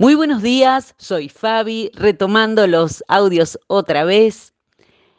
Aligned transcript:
Muy 0.00 0.14
buenos 0.14 0.40
días, 0.40 0.94
soy 0.96 1.28
Fabi, 1.28 1.90
retomando 1.92 2.66
los 2.66 3.04
audios 3.06 3.58
otra 3.66 4.02
vez. 4.04 4.54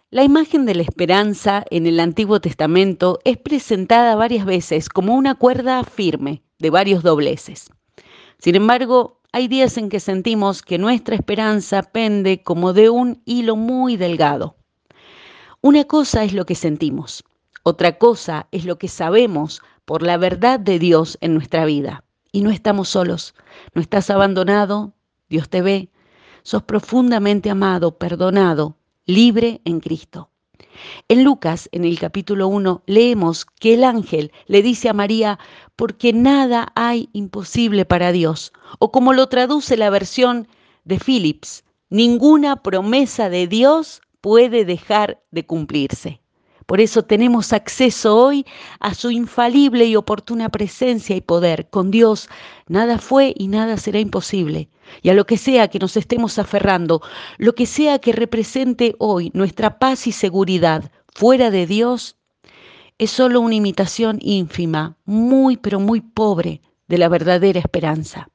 La 0.09 0.23
imagen 0.23 0.65
de 0.65 0.73
la 0.73 0.81
esperanza 0.81 1.63
en 1.69 1.85
el 1.85 1.99
Antiguo 1.99 2.41
Testamento 2.41 3.19
es 3.23 3.37
presentada 3.37 4.15
varias 4.15 4.43
veces 4.43 4.89
como 4.89 5.13
una 5.13 5.35
cuerda 5.35 5.83
firme 5.83 6.41
de 6.57 6.71
varios 6.71 7.03
dobleces. 7.03 7.69
Sin 8.39 8.55
embargo, 8.55 9.21
hay 9.31 9.47
días 9.47 9.77
en 9.77 9.87
que 9.87 9.99
sentimos 9.99 10.63
que 10.63 10.79
nuestra 10.79 11.13
esperanza 11.13 11.83
pende 11.83 12.41
como 12.41 12.73
de 12.73 12.89
un 12.89 13.21
hilo 13.23 13.55
muy 13.55 13.97
delgado. 13.97 14.55
Una 15.61 15.83
cosa 15.83 16.23
es 16.23 16.33
lo 16.33 16.47
que 16.47 16.55
sentimos, 16.55 17.23
otra 17.61 17.99
cosa 17.99 18.47
es 18.49 18.65
lo 18.65 18.79
que 18.79 18.87
sabemos 18.87 19.61
por 19.85 20.01
la 20.01 20.17
verdad 20.17 20.59
de 20.59 20.79
Dios 20.79 21.19
en 21.21 21.35
nuestra 21.35 21.65
vida. 21.65 22.03
Y 22.31 22.41
no 22.41 22.49
estamos 22.49 22.89
solos, 22.89 23.35
no 23.73 23.81
estás 23.81 24.09
abandonado, 24.09 24.93
Dios 25.29 25.49
te 25.49 25.61
ve, 25.61 25.89
sos 26.43 26.63
profundamente 26.63 27.49
amado, 27.49 27.97
perdonado, 27.97 28.77
libre 29.05 29.61
en 29.65 29.79
Cristo. 29.79 30.29
En 31.09 31.23
Lucas, 31.23 31.67
en 31.73 31.83
el 31.83 31.99
capítulo 31.99 32.47
1, 32.47 32.83
leemos 32.85 33.45
que 33.45 33.73
el 33.73 33.83
ángel 33.83 34.31
le 34.47 34.61
dice 34.61 34.87
a 34.87 34.93
María, 34.93 35.39
porque 35.75 36.13
nada 36.13 36.71
hay 36.75 37.09
imposible 37.13 37.85
para 37.85 38.11
Dios, 38.11 38.53
o 38.79 38.91
como 38.91 39.13
lo 39.13 39.27
traduce 39.27 39.75
la 39.75 39.89
versión 39.89 40.47
de 40.85 40.99
Phillips, 40.99 41.65
ninguna 41.89 42.63
promesa 42.63 43.29
de 43.29 43.47
Dios 43.47 44.01
puede 44.21 44.63
dejar 44.63 45.21
de 45.31 45.45
cumplirse. 45.45 46.20
Por 46.71 46.79
eso 46.79 47.03
tenemos 47.03 47.51
acceso 47.51 48.15
hoy 48.15 48.45
a 48.79 48.93
su 48.93 49.11
infalible 49.11 49.83
y 49.87 49.97
oportuna 49.97 50.47
presencia 50.47 51.17
y 51.17 51.19
poder. 51.19 51.67
Con 51.69 51.91
Dios 51.91 52.29
nada 52.69 52.97
fue 52.97 53.33
y 53.37 53.49
nada 53.49 53.75
será 53.75 53.99
imposible. 53.99 54.69
Y 55.01 55.09
a 55.09 55.13
lo 55.13 55.25
que 55.25 55.35
sea 55.35 55.67
que 55.67 55.79
nos 55.79 55.97
estemos 55.97 56.39
aferrando, 56.39 57.01
lo 57.37 57.55
que 57.55 57.65
sea 57.65 57.99
que 57.99 58.13
represente 58.13 58.95
hoy 58.99 59.31
nuestra 59.33 59.79
paz 59.79 60.07
y 60.07 60.13
seguridad 60.13 60.89
fuera 61.13 61.51
de 61.51 61.67
Dios, 61.67 62.15
es 62.97 63.11
solo 63.11 63.41
una 63.41 63.55
imitación 63.55 64.19
ínfima, 64.21 64.95
muy 65.03 65.57
pero 65.57 65.81
muy 65.81 65.99
pobre 65.99 66.61
de 66.87 66.97
la 66.97 67.09
verdadera 67.09 67.59
esperanza. 67.59 68.29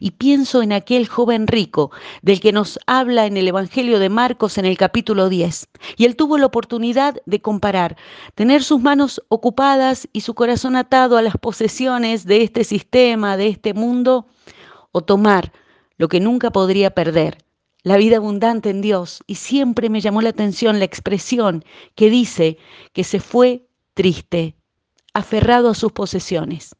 Y 0.00 0.12
pienso 0.12 0.62
en 0.62 0.72
aquel 0.72 1.08
joven 1.08 1.46
rico 1.46 1.90
del 2.22 2.40
que 2.40 2.52
nos 2.52 2.78
habla 2.86 3.26
en 3.26 3.36
el 3.36 3.48
Evangelio 3.48 3.98
de 3.98 4.08
Marcos 4.08 4.58
en 4.58 4.64
el 4.64 4.76
capítulo 4.76 5.28
10. 5.28 5.68
Y 5.96 6.04
él 6.04 6.16
tuvo 6.16 6.38
la 6.38 6.46
oportunidad 6.46 7.16
de 7.26 7.40
comparar, 7.40 7.96
tener 8.34 8.62
sus 8.62 8.80
manos 8.80 9.22
ocupadas 9.28 10.08
y 10.12 10.22
su 10.22 10.34
corazón 10.34 10.76
atado 10.76 11.16
a 11.16 11.22
las 11.22 11.36
posesiones 11.36 12.24
de 12.24 12.42
este 12.42 12.64
sistema, 12.64 13.36
de 13.36 13.48
este 13.48 13.74
mundo, 13.74 14.26
o 14.92 15.02
tomar 15.02 15.52
lo 15.98 16.08
que 16.08 16.20
nunca 16.20 16.50
podría 16.50 16.90
perder, 16.90 17.38
la 17.82 17.96
vida 17.96 18.16
abundante 18.16 18.70
en 18.70 18.80
Dios. 18.80 19.22
Y 19.26 19.36
siempre 19.36 19.90
me 19.90 20.00
llamó 20.00 20.22
la 20.22 20.30
atención 20.30 20.78
la 20.78 20.84
expresión 20.84 21.64
que 21.94 22.10
dice 22.10 22.58
que 22.92 23.04
se 23.04 23.20
fue 23.20 23.66
triste, 23.94 24.56
aferrado 25.12 25.68
a 25.70 25.74
sus 25.74 25.92
posesiones. 25.92 26.74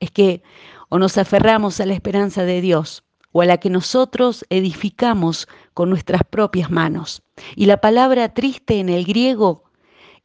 Es 0.00 0.10
que 0.10 0.42
o 0.88 0.98
nos 0.98 1.18
aferramos 1.18 1.80
a 1.80 1.86
la 1.86 1.94
esperanza 1.94 2.44
de 2.44 2.60
Dios 2.60 3.04
o 3.32 3.42
a 3.42 3.46
la 3.46 3.58
que 3.58 3.70
nosotros 3.70 4.44
edificamos 4.48 5.46
con 5.74 5.90
nuestras 5.90 6.22
propias 6.24 6.70
manos. 6.70 7.22
Y 7.54 7.66
la 7.66 7.80
palabra 7.80 8.32
triste 8.32 8.80
en 8.80 8.88
el 8.88 9.04
griego 9.04 9.64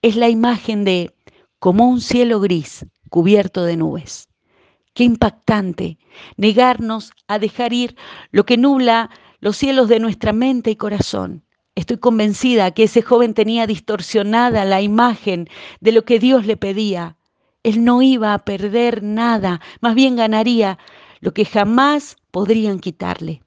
es 0.02 0.16
la 0.16 0.30
imagen 0.30 0.86
de 0.86 1.14
como 1.60 1.88
un 1.88 2.02
cielo 2.02 2.40
gris 2.40 2.86
cubierto 3.10 3.64
de 3.64 3.78
nubes. 3.78 4.30
Qué 4.94 5.04
impactante 5.04 5.98
negarnos 6.38 7.12
a 7.28 7.40
dejar 7.40 7.74
ir 7.74 7.96
lo 8.32 8.46
que 8.46 8.58
nubla 8.58 9.10
los 9.40 9.58
cielos 9.58 9.90
de 9.90 10.00
nuestra 10.00 10.34
mente 10.34 10.72
y 10.72 10.76
corazón. 10.76 11.44
Estoy 11.76 11.98
convencida 11.98 12.72
que 12.72 12.84
ese 12.84 13.02
joven 13.02 13.34
tenía 13.34 13.68
distorsionada 13.68 14.66
la 14.66 14.82
imagen 14.82 15.50
de 15.80 15.92
lo 15.92 16.04
que 16.04 16.20
Dios 16.20 16.46
le 16.46 16.58
pedía 16.58 17.18
él 17.64 17.84
no 17.84 18.02
iba 18.02 18.34
a 18.34 18.40
perder 18.40 19.04
nada, 19.04 19.62
más 19.82 19.96
bien 19.96 20.16
ganaría 20.16 20.80
lo 21.20 21.34
que 21.34 21.46
jamás 21.46 22.18
podrían 22.32 22.80
quitarle. 22.80 23.44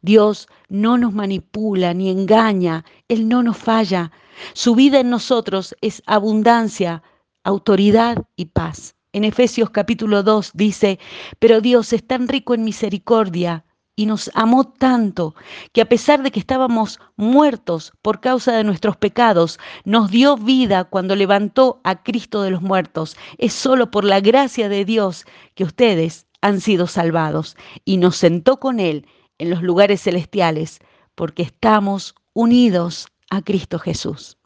Dios 0.00 0.48
no 0.68 0.96
nos 0.96 1.12
manipula 1.12 1.92
ni 1.92 2.08
engaña, 2.08 2.84
Él 3.08 3.28
no 3.28 3.42
nos 3.42 3.56
falla. 3.56 4.12
Su 4.52 4.76
vida 4.76 5.00
en 5.00 5.10
nosotros 5.10 5.74
es 5.80 6.02
abundancia, 6.06 7.02
autoridad 7.42 8.24
y 8.36 8.46
paz. 8.46 8.94
En 9.12 9.24
Efesios 9.24 9.70
capítulo 9.70 10.22
2 10.22 10.52
dice, 10.54 11.00
pero 11.40 11.60
Dios 11.60 11.92
es 11.92 12.06
tan 12.06 12.28
rico 12.28 12.54
en 12.54 12.62
misericordia 12.62 13.64
y 13.98 14.06
nos 14.06 14.30
amó 14.34 14.62
tanto 14.62 15.34
que 15.72 15.80
a 15.80 15.88
pesar 15.88 16.22
de 16.22 16.30
que 16.30 16.38
estábamos 16.38 17.00
muertos 17.16 17.92
por 18.00 18.20
causa 18.20 18.52
de 18.52 18.62
nuestros 18.62 18.96
pecados, 18.96 19.58
nos 19.84 20.08
dio 20.12 20.36
vida 20.36 20.84
cuando 20.84 21.16
levantó 21.16 21.80
a 21.82 22.04
Cristo 22.04 22.42
de 22.42 22.52
los 22.52 22.62
muertos. 22.62 23.16
Es 23.38 23.54
solo 23.54 23.90
por 23.90 24.04
la 24.04 24.20
gracia 24.20 24.68
de 24.68 24.84
Dios 24.84 25.24
que 25.56 25.64
ustedes 25.64 26.28
han 26.42 26.60
sido 26.60 26.86
salvados 26.86 27.56
y 27.84 27.96
nos 27.96 28.14
sentó 28.14 28.60
con 28.60 28.78
Él 28.78 29.04
en 29.38 29.50
los 29.50 29.64
lugares 29.64 30.02
celestiales 30.02 30.78
porque 31.16 31.42
estamos 31.42 32.14
unidos 32.34 33.08
a 33.30 33.42
Cristo 33.42 33.80
Jesús. 33.80 34.38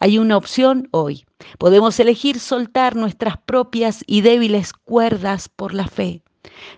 Hay 0.00 0.18
una 0.18 0.36
opción 0.36 0.88
hoy. 0.90 1.26
Podemos 1.58 2.00
elegir 2.00 2.40
soltar 2.40 2.96
nuestras 2.96 3.36
propias 3.38 4.02
y 4.08 4.22
débiles 4.22 4.72
cuerdas 4.72 5.48
por 5.48 5.74
la 5.74 5.86
fe 5.86 6.24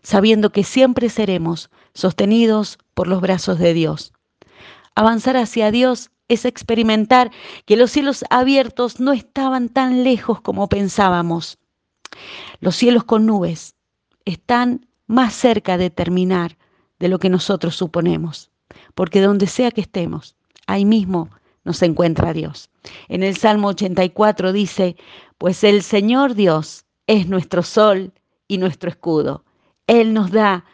sabiendo 0.03 0.51
que 0.51 0.65
siempre 0.65 1.09
seremos 1.09 1.71
sostenidos 1.95 2.79
por 2.95 3.09
los 3.09 3.21
brazos 3.21 3.59
de 3.59 3.75
Dios. 3.75 4.13
Avanzar 4.95 5.37
hacia 5.37 5.71
Dios 5.71 6.11
es 6.29 6.45
experimentar 6.45 7.31
que 7.67 7.77
los 7.77 7.91
cielos 7.91 8.25
abiertos 8.31 9.01
no 9.01 9.13
estaban 9.13 9.69
tan 9.69 10.05
lejos 10.05 10.41
como 10.41 10.69
pensábamos. 10.69 11.59
Los 12.61 12.77
cielos 12.77 13.05
con 13.05 13.27
nubes 13.27 13.75
están 14.25 14.87
más 15.07 15.35
cerca 15.35 15.77
de 15.77 15.91
terminar 15.91 16.57
de 16.99 17.09
lo 17.09 17.19
que 17.19 17.29
nosotros 17.29 17.77
suponemos, 17.77 18.51
porque 18.95 19.21
donde 19.21 19.47
sea 19.47 19.71
que 19.71 19.81
estemos, 19.81 20.37
ahí 20.67 20.85
mismo 20.85 21.31
nos 21.65 21.83
encuentra 21.83 22.33
Dios. 22.33 22.71
En 23.09 23.23
el 23.23 23.37
Salmo 23.37 23.69
84 23.69 24.53
dice, 24.53 24.97
pues 25.39 25.65
el 25.65 25.83
Señor 25.83 26.35
Dios 26.35 26.85
es 27.07 27.29
nuestro 27.29 27.63
sol 27.63 28.13
y 28.49 28.59
nuestro 28.59 28.91
escudo. 28.91 29.45
Él 29.87 30.15
nos 30.15 30.31
da 30.31 30.65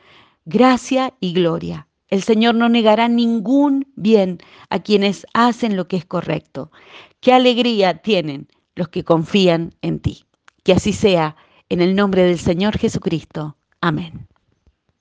gracia 0.48 1.14
y 1.20 1.34
gloria. 1.34 1.88
El 2.08 2.22
Señor 2.22 2.54
no 2.54 2.68
negará 2.70 3.08
ningún 3.08 3.86
bien 3.96 4.38
a 4.70 4.78
quienes 4.78 5.26
hacen 5.34 5.76
lo 5.76 5.88
que 5.88 5.96
es 5.96 6.06
correcto. 6.06 6.72
Qué 7.20 7.34
alegría 7.34 7.98
tienen 7.98 8.48
los 8.74 8.88
que 8.88 9.04
confían 9.04 9.74
en 9.82 10.00
ti. 10.00 10.24
Que 10.64 10.72
así 10.72 10.92
sea, 10.92 11.36
en 11.68 11.82
el 11.82 11.94
nombre 11.94 12.22
del 12.22 12.38
Señor 12.38 12.78
Jesucristo. 12.78 13.56
Amén. 13.82 14.27